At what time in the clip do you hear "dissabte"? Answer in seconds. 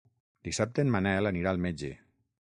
0.47-0.85